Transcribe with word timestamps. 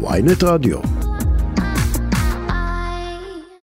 ויינט 0.00 0.44
רדיו. 0.44 0.78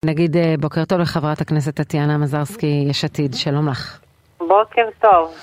נגיד 0.06 0.38
אה, 0.38 0.56
בוקר 0.59 0.85
טוב 0.85 1.00
לחברת 1.00 1.42
הכנסת 1.42 1.75
טטיאנה 1.75 2.17
מזרסקי, 2.17 2.85
יש 2.90 3.06
עתיד, 3.06 3.33
שלום 3.33 3.69
לך. 3.69 4.00
בוקר 4.40 4.87
טוב. 5.01 5.33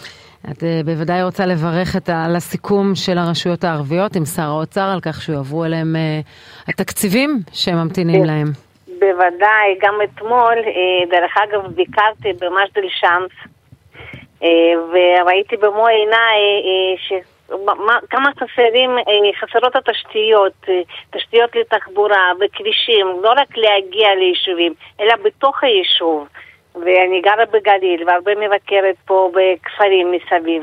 את 0.51 0.65
אה, 0.65 0.81
בוודאי 0.85 1.23
רוצה 1.23 1.47
לברך 1.47 1.97
את 1.97 2.09
ה, 2.09 2.25
על 2.25 2.37
הסיכום 2.37 2.95
של 2.95 3.19
הרשויות 3.19 3.65
הערביות 3.65 4.17
עם 4.17 4.25
שר 4.25 4.43
האוצר 4.43 4.91
על 4.95 5.01
כך 5.01 5.23
שיועברו 5.23 5.65
אליהם 5.65 5.97
אה, 5.97 6.21
התקציבים 6.69 7.39
שהם 7.53 7.77
ממתינים 7.77 8.25
להם. 8.25 8.47
בוודאי, 8.87 9.79
גם 9.83 9.95
אתמול, 10.05 10.55
דרך 11.11 11.35
אגב, 11.45 11.67
ביקרתי 11.75 12.33
במג'דל 12.33 12.89
שמס 12.89 13.33
וראיתי 14.93 15.57
במו 15.57 15.87
עיניי 15.87 16.39
ש... 16.97 17.13
מה, 17.51 17.99
כמה 18.11 18.31
חסרים, 18.39 18.91
חסרות 19.41 19.77
התשתיות, 19.77 20.67
תשתיות 21.11 21.57
לתחבורה, 21.57 22.33
בכבישים, 22.41 23.07
לא 23.23 23.33
רק 23.37 23.57
להגיע 23.57 24.15
ליישובים, 24.15 24.75
אלא 25.01 25.15
בתוך 25.25 25.65
היישוב. 25.65 26.29
ואני 26.75 27.21
גרה 27.21 27.45
בגליל, 27.53 28.05
והרבה 28.07 28.35
מבקרת 28.35 28.95
פה 29.07 29.31
בכפרים 29.35 30.13
מסביב. 30.13 30.63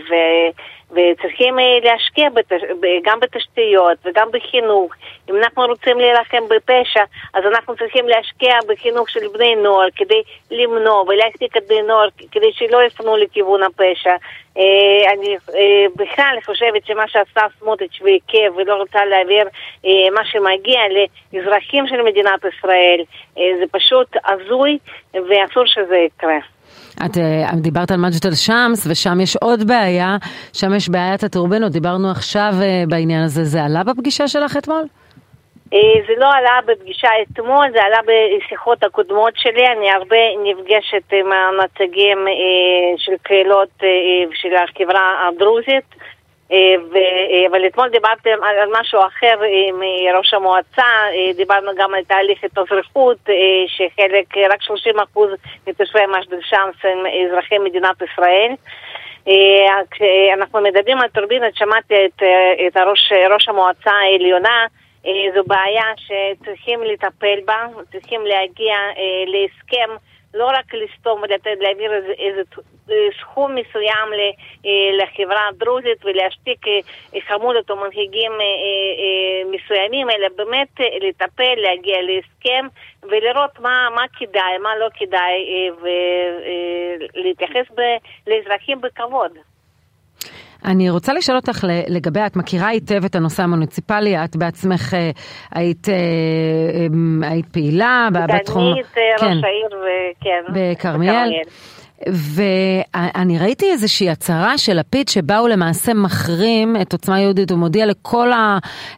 וצריכים 0.91 1.59
אה, 1.59 1.79
להשקיע 1.83 2.29
בתש... 2.29 2.61
גם 3.03 3.19
בתשתיות 3.19 3.97
וגם 4.05 4.27
בחינוך. 4.31 4.93
אם 5.29 5.35
אנחנו 5.35 5.63
רוצים 5.65 5.99
להילחם 5.99 6.43
בפשע, 6.49 7.03
אז 7.33 7.43
אנחנו 7.45 7.75
צריכים 7.75 8.07
להשקיע 8.07 8.55
בחינוך 8.67 9.09
של 9.09 9.27
בני 9.33 9.55
נוער 9.55 9.87
כדי 9.95 10.21
למנוע 10.51 11.01
ולהחזיק 11.01 11.57
את 11.57 11.63
בני 11.67 11.81
נוער 11.81 12.07
כדי 12.31 12.51
שלא 12.53 12.83
יפנו 12.83 13.17
לכיוון 13.17 13.63
הפשע. 13.63 14.15
אה, 14.57 15.13
אני 15.13 15.35
אה, 15.55 15.85
בכלל 15.95 16.37
חושבת 16.45 16.85
שמה 16.85 17.07
שעשה 17.07 17.41
סמוטריץ' 17.59 17.99
ועיכב 18.01 18.55
ולא 18.55 18.75
רוצה 18.75 19.05
להעביר 19.05 19.47
מה 20.11 20.25
שמגיע 20.25 20.79
לאזרחים 21.33 21.87
של 21.87 22.01
מדינת 22.01 22.39
ישראל, 22.45 23.03
זה 23.35 23.65
פשוט 23.71 24.07
הזוי 24.25 24.77
ואסור 25.13 25.65
שזה 25.65 25.97
יקרה. 25.97 26.37
את 27.05 27.15
uh, 27.15 27.55
דיברת 27.55 27.91
על 27.91 27.97
מג'ד 27.97 28.25
אל-שמס, 28.25 28.87
ושם 28.87 29.21
יש 29.21 29.35
עוד 29.35 29.67
בעיה, 29.67 30.17
שם 30.53 30.73
יש 30.73 30.89
בעיית 30.89 31.23
הטורבינות, 31.23 31.71
דיברנו 31.71 32.11
עכשיו 32.11 32.53
uh, 32.59 32.89
בעניין 32.89 33.23
הזה, 33.23 33.43
זה 33.43 33.63
עלה 33.63 33.83
בפגישה 33.83 34.27
שלך 34.27 34.57
אתמול? 34.57 34.83
Uh, 35.73 35.75
זה 36.07 36.13
לא 36.17 36.29
עלה 36.37 36.59
בפגישה 36.65 37.09
אתמול, 37.21 37.65
זה 37.73 37.79
עלה 37.83 37.99
בשיחות 38.07 38.83
הקודמות 38.83 39.33
שלי, 39.35 39.67
אני 39.77 39.91
הרבה 39.91 40.17
נפגשת 40.43 41.13
עם 41.13 41.31
הנציגים 41.31 42.17
של 42.97 43.13
קהילות 43.23 43.69
של 44.33 44.49
החברה 44.55 45.27
הדרוזית. 45.27 45.95
אה, 46.51 46.75
אה, 46.95 47.47
אבל 47.47 47.67
אתמול 47.67 47.89
דיברתם 47.89 48.43
על 48.43 48.69
משהו 48.79 48.99
אחר 48.99 49.39
עם 49.67 49.83
אה, 49.83 50.17
ראש 50.17 50.33
המועצה, 50.33 50.83
דיברנו 51.35 51.71
גם 51.77 51.93
על 51.93 52.03
תהליך 52.03 52.43
התאזרחות, 52.43 53.17
שחלק, 53.67 54.37
רק 54.37 54.61
30% 54.61 55.19
מתושבי 55.67 56.05
מג'דל 56.05 56.41
שמס 56.41 56.75
הם 56.83 57.05
אזרחי 57.25 57.57
מדינת 57.57 57.95
ישראל. 58.01 58.53
כשאנחנו 59.91 60.61
מדברים 60.61 60.97
על 60.97 61.07
טורבינות, 61.07 61.55
שמעתי 61.55 62.05
את, 62.05 62.23
את 62.67 62.77
הראש, 62.77 63.11
ראש 63.29 63.49
המועצה 63.49 63.91
העליונה, 63.91 64.65
זו 65.03 65.43
בעיה 65.47 65.85
שצריכים 65.95 66.83
לטפל 66.83 67.39
בה, 67.45 67.65
צריכים 67.91 68.25
להגיע 68.25 68.75
להסכם 69.27 69.89
לא 70.33 70.45
רק 70.45 70.73
לסתום 70.73 71.21
ולתת, 71.21 71.57
להעביר 71.59 71.93
איזה, 71.93 72.13
איזה 72.17 72.41
סכום 73.21 73.55
מסוים 73.55 74.07
אה, 74.65 75.03
לחברה 75.03 75.47
הדרוזית 75.47 76.05
ולהשתיק 76.05 76.67
אה, 76.67 77.21
חמולות 77.27 77.71
או 77.71 77.75
מנהיגים 77.75 78.31
אה, 78.31 79.51
מסוימים, 79.51 80.09
אלא 80.09 80.27
באמת 80.35 80.79
לטפל, 81.01 81.55
להגיע 81.57 81.97
להסכם 82.01 82.67
ולראות 83.03 83.59
מה, 83.59 83.87
מה 83.95 84.03
כדאי, 84.19 84.57
מה 84.57 84.75
לא 84.75 84.87
כדאי, 84.93 85.69
ולהתייחס 87.15 87.65
לאזרחים 88.27 88.81
בכבוד. 88.81 89.37
אני 90.65 90.89
רוצה 90.89 91.13
לשאול 91.13 91.37
אותך 91.37 91.65
לגבי, 91.87 92.19
את 92.25 92.35
מכירה 92.35 92.67
היטב 92.67 93.05
את 93.05 93.15
הנושא 93.15 93.43
המוניציפלי, 93.43 94.23
את 94.23 94.35
בעצמך 94.35 94.93
אה, 94.93 95.11
היית, 95.51 95.89
אה, 95.89 95.95
אמ, 96.87 97.23
היית 97.23 97.45
פעילה 97.45 98.07
בתחום... 98.13 98.73
סגנית 98.73 98.97
אה, 98.97 99.17
כן, 99.17 99.25
ראש 99.25 99.43
העיר, 99.43 99.69
כן. 100.21 100.43
בכרמיאל. 100.53 101.31
ואני 102.07 103.39
ראיתי 103.39 103.71
איזושהי 103.71 104.09
הצהרה 104.09 104.57
של 104.57 104.79
לפיד 104.79 105.09
שבאו 105.09 105.47
למעשה 105.47 105.93
מחרים 105.93 106.75
את 106.81 106.93
עוצמה 106.93 107.19
יהודית, 107.21 107.51
הוא 107.51 107.59
מודיע 107.59 107.85
לכל 107.85 108.29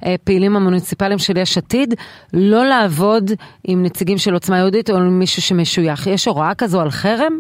הפעילים 0.01 0.56
המוניציפליים 0.56 1.19
של 1.19 1.38
יש 1.38 1.57
עתיד 1.57 1.94
לא 2.34 2.66
לעבוד 2.66 3.31
עם 3.63 3.84
נציגים 3.84 4.18
של 4.18 4.34
עוצמה 4.34 4.57
יהודית 4.57 4.90
או 4.90 4.95
עם 4.95 5.19
מישהו 5.19 5.41
שמשוייך. 5.41 6.07
יש 6.07 6.28
הוראה 6.28 6.56
כזו 6.57 6.81
על 6.81 6.90
חרם? 6.90 7.40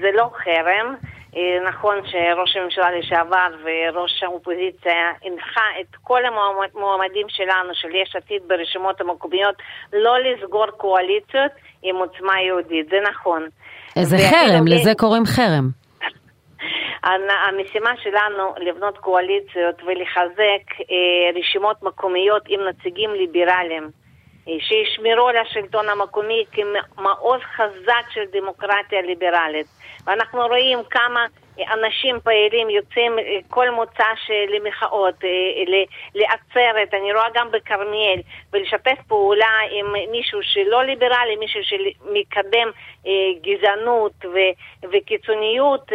זה 0.00 0.08
לא 0.14 0.30
חרם. 0.44 1.19
אה, 1.36 1.68
נכון 1.68 1.96
שראש 2.04 2.56
הממשלה 2.56 2.90
לשעבר 2.98 3.48
וראש 3.64 4.22
האופוזיציה 4.22 5.12
הנחה 5.24 5.66
את 5.80 5.96
כל 6.02 6.20
המועמדים 6.24 7.26
שלנו, 7.28 7.74
של 7.74 7.94
יש 7.94 8.16
עתיד 8.16 8.42
ברשימות 8.46 9.00
המקומיות, 9.00 9.54
לא 9.92 10.18
לסגור 10.18 10.66
קואליציות 10.66 11.52
עם 11.82 11.96
עוצמה 11.96 12.40
יהודית, 12.40 12.88
זה 12.90 12.96
נכון. 13.10 13.46
איזה 13.96 14.16
חרם, 14.30 14.66
לזה 14.66 14.94
קוראים 14.94 15.26
חרם. 15.26 15.68
המשימה 17.48 17.90
שלנו 18.02 18.54
לבנות 18.58 18.98
קואליציות 18.98 19.82
ולחזק 19.86 20.80
אה, 20.80 21.40
רשימות 21.40 21.82
מקומיות 21.82 22.42
עם 22.48 22.60
נציגים 22.68 23.10
ליברליים. 23.10 23.99
אה, 24.48 24.52
שישמרו 24.60 25.28
על 25.28 25.36
השלטון 25.36 25.88
המקומי 25.88 26.44
כמעוז 26.52 27.40
חזק 27.56 28.10
של 28.10 28.24
דמוקרטיה 28.32 29.02
ליברלית. 29.02 29.66
ואנחנו 30.06 30.46
רואים 30.46 30.78
כמה 30.90 31.26
אנשים 31.72 32.20
פעילים 32.20 32.70
יוצאים 32.70 33.18
אה, 33.18 33.38
כל 33.48 33.70
מוצ"ש 33.70 34.30
למחאות, 34.48 35.24
אה, 35.24 35.30
לעצרת, 36.14 36.94
אני 36.94 37.12
רואה 37.12 37.26
גם 37.34 37.50
בכרמיאל, 37.50 38.20
ולשתף 38.52 38.98
פעולה 39.08 39.58
עם 39.70 40.10
מישהו 40.10 40.38
שלא 40.42 40.84
ליברלי, 40.84 41.36
מישהו 41.36 41.60
שמקדם 41.64 42.70
גזענות 43.42 44.12
וקיצוניות, 44.92 45.86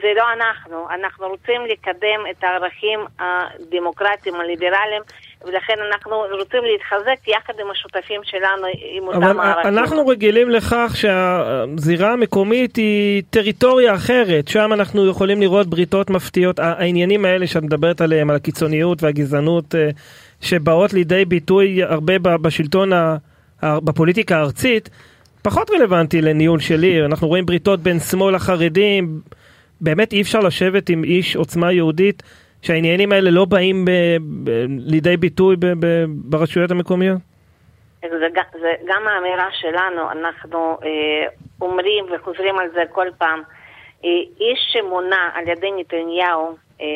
זה 0.00 0.12
לא 0.16 0.32
אנחנו. 0.32 0.86
אנחנו 0.90 1.28
רוצים 1.28 1.66
לקדם 1.66 2.20
את 2.30 2.44
הערכים 2.44 3.00
הדמוקרטיים 3.18 4.34
הליברליים. 4.34 5.02
ולכן 5.44 5.74
אנחנו 5.90 6.16
רוצים 6.38 6.64
להתחזק 6.64 7.28
יחד 7.28 7.52
עם 7.60 7.70
השותפים 7.70 8.20
שלנו, 8.24 8.66
עם 8.96 9.06
אותם 9.06 9.40
הערכים. 9.40 9.78
אנחנו 9.78 10.06
רגילים 10.06 10.50
לכך 10.50 10.92
שהזירה 10.94 12.12
המקומית 12.12 12.76
היא 12.76 13.22
טריטוריה 13.30 13.94
אחרת, 13.94 14.48
שם 14.48 14.72
אנחנו 14.72 15.06
יכולים 15.06 15.40
לראות 15.40 15.66
בריתות 15.66 16.10
מפתיעות, 16.10 16.58
העניינים 16.58 17.24
האלה 17.24 17.46
שאת 17.46 17.62
מדברת 17.62 18.00
עליהם, 18.00 18.30
על 18.30 18.36
הקיצוניות 18.36 19.02
והגזענות 19.02 19.74
אה, 19.74 19.90
שבאות 20.40 20.92
לידי 20.92 21.24
ביטוי 21.24 21.82
הרבה 21.82 22.18
בשלטון, 22.18 22.90
בפוליטיקה 23.62 24.36
הארצית, 24.36 24.90
פחות 25.42 25.70
רלוונטי 25.70 26.22
לניהול 26.22 26.60
שלי, 26.60 27.04
אנחנו 27.04 27.28
רואים 27.28 27.46
בריתות 27.46 27.80
בין 27.80 27.98
שמאל 27.98 28.34
לחרדים, 28.34 29.20
באמת 29.80 30.12
אי 30.12 30.22
אפשר 30.22 30.40
לשבת 30.40 30.88
עם 30.88 31.04
איש 31.04 31.36
עוצמה 31.36 31.72
יהודית 31.72 32.22
שהעניינים 32.62 33.12
האלה 33.12 33.30
לא 33.30 33.44
באים 33.44 33.84
ב, 33.84 33.90
ב, 34.44 34.50
לידי 34.68 35.16
ביטוי 35.16 35.56
ב, 35.56 35.66
ב, 35.66 36.04
ברשויות 36.08 36.70
המקומיות? 36.70 37.18
זה, 38.02 38.28
זה 38.60 38.72
גם 38.86 39.08
האמירה 39.08 39.48
שלנו, 39.52 40.10
אנחנו 40.10 40.78
אה, 40.82 41.26
אומרים 41.60 42.04
וחוזרים 42.10 42.58
על 42.58 42.70
זה 42.74 42.82
כל 42.92 43.06
פעם. 43.18 43.42
אה, 44.04 44.10
איש 44.40 44.58
שמונה 44.72 45.30
על 45.34 45.48
ידי 45.48 45.70
נתניהו 45.76 46.56
אה, 46.80 46.86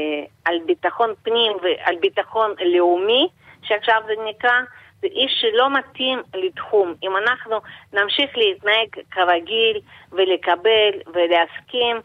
על 0.45 0.59
ביטחון 0.67 1.15
פנים 1.23 1.53
ועל 1.63 1.97
ביטחון 2.01 2.55
לאומי, 2.65 3.29
שעכשיו 3.63 4.03
זה 4.07 4.13
נקרא, 4.29 4.61
זה 5.01 5.07
איש 5.07 5.33
שלא 5.41 5.71
מתאים 5.71 6.23
לתחום. 6.35 6.95
אם 7.03 7.17
אנחנו 7.17 7.57
נמשיך 7.93 8.31
להתנהג 8.37 8.89
כרגיל 9.11 9.81
ולקבל 10.13 10.91
ולהסכים, 11.07 11.97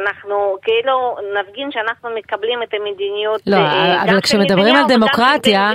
אנחנו 0.00 0.56
כאילו 0.62 1.16
נפגין 1.40 1.70
שאנחנו 1.72 2.10
מקבלים 2.14 2.62
את 2.62 2.74
המדיניות. 2.74 3.40
לא, 3.46 3.56
אה, 3.56 4.02
אבל 4.02 4.20
כשמדברים 4.20 4.76
על 4.76 4.84
דמוקרטיה... 4.88 5.70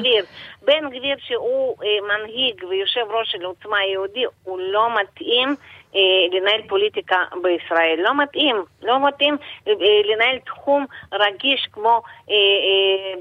בן 0.66 0.90
גביר 0.90 1.16
שהוא 1.20 1.76
אה, 1.84 1.88
מנהיג 2.02 2.64
ויושב 2.70 3.02
ראש 3.10 3.32
של 3.32 3.46
עוצמה 3.46 3.78
יהודי, 3.94 4.24
הוא 4.44 4.60
לא 4.60 4.88
מתאים 5.02 5.56
אה, 5.96 6.00
לנהל 6.38 6.62
פוליטיקה 6.68 7.16
בישראל. 7.42 8.00
לא 8.04 8.24
מתאים, 8.24 8.56
לא 8.84 9.08
מתאים 9.08 9.38
אה, 9.68 9.74
לנהל 10.14 10.38
תחום 10.46 10.86
רגיש 11.14 11.68
כמו 11.72 12.02
אה, 12.30 12.36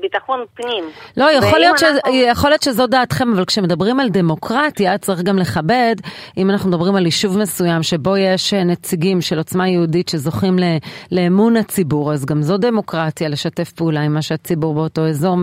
ביטחון 0.01 0.45
פנים. 0.55 0.85
לא, 1.17 1.31
יכול 1.31 1.59
להיות, 1.59 1.83
אנחנו... 1.83 2.13
ש... 2.13 2.17
יכול 2.31 2.51
להיות 2.51 2.63
שזו 2.63 2.87
דעתכם, 2.87 3.33
אבל 3.33 3.45
כשמדברים 3.45 4.01
על 4.01 4.09
דמוקרטיה 4.09 4.99
צריך 4.99 5.23
גם 5.23 5.39
לכבד, 5.39 5.95
אם 6.37 6.51
אנחנו 6.51 6.71
מדברים 6.71 6.95
על 6.95 7.05
יישוב 7.05 7.39
מסוים 7.39 7.83
שבו 7.83 8.17
יש 8.17 8.55
נציגים 8.55 9.21
של 9.21 9.39
עוצמה 9.39 9.69
יהודית 9.69 10.09
שזוכים 10.09 10.59
ל... 10.59 10.63
לאמון 11.13 11.57
הציבור, 11.57 12.13
אז 12.13 12.27
גם 12.27 12.43
זו 12.43 12.59
דמוקרטיה 12.59 13.29
לשתף 13.29 13.73
פעולה 13.73 14.01
עם 14.01 14.15
מה 14.15 14.23
שהציבור 14.23 14.75
באותו 14.75 15.07
אזור 15.07 15.37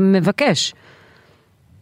מבקש. 0.00 0.72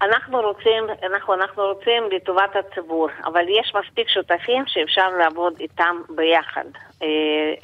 אנחנו 0.02 0.40
רוצים, 0.40 0.84
אנחנו, 1.02 1.34
אנחנו 1.34 1.62
רוצים 1.62 2.02
לטובת 2.12 2.56
הציבור, 2.56 3.08
אבל 3.24 3.44
יש 3.48 3.72
מספיק 3.74 4.08
שותפים 4.08 4.64
שאפשר 4.66 5.08
לעבוד 5.18 5.54
איתם 5.60 5.96
ביחד. 6.08 6.64
אה, 7.02 7.08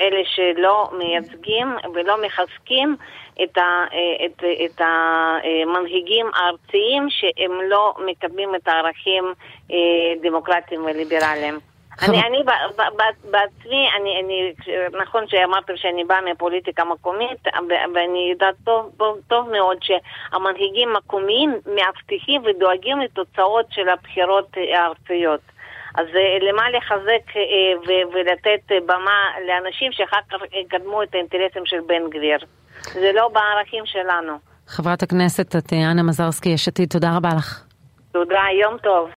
אלה 0.00 0.20
שלא 0.24 0.90
מייצגים 0.98 1.76
ולא 1.94 2.22
מחזקים 2.22 2.96
את, 3.42 3.58
ה, 3.58 3.84
את, 4.24 4.44
את 4.64 4.80
המנהיגים 4.80 6.26
הארציים 6.34 7.06
שהם 7.10 7.52
לא 7.68 7.94
מקדמים 8.06 8.54
את 8.54 8.68
הערכים 8.68 9.24
דמוקרטיים 10.22 10.84
וליברליים. 10.84 11.71
אני, 12.02 12.20
אני 12.26 12.38
בעצמי, 13.30 13.88
אני, 13.96 14.20
אני, 14.24 14.52
נכון 15.02 15.24
שאמרתם 15.28 15.76
שאני 15.76 16.04
באה 16.04 16.20
מפוליטיקה 16.32 16.84
מקומית, 16.84 17.38
ואני 17.94 18.28
יודעת 18.32 18.54
טוב, 18.64 18.90
טוב, 18.96 19.18
טוב 19.28 19.48
מאוד 19.50 19.78
שהמנהיגים 19.82 20.92
מקומיים 20.92 21.60
מאבטחים 21.66 22.42
ודואגים 22.44 23.00
לתוצאות 23.00 23.66
של 23.70 23.88
הבחירות 23.88 24.48
הארציות. 24.74 25.40
אז 25.94 26.06
למה 26.40 26.70
לחזק 26.70 27.32
ולתת 28.12 28.72
במה 28.86 29.24
לאנשים 29.46 29.92
שאחר 29.92 30.20
כך 30.30 30.38
יקדמו 30.52 31.02
את 31.02 31.14
האינטרסים 31.14 31.66
של 31.66 31.80
בן 31.86 32.10
גביר? 32.10 32.38
זה 32.82 33.10
לא 33.14 33.28
בערכים 33.28 33.86
שלנו. 33.86 34.32
חברת 34.66 35.02
הכנסת 35.02 35.48
טטיאנה 35.48 36.02
מזרסקי, 36.02 36.48
יש 36.48 36.68
עתיד, 36.68 36.88
תודה 36.88 37.16
רבה 37.16 37.28
לך. 37.36 37.64
תודה, 38.12 38.42
יום 38.60 38.78
טוב. 38.78 39.10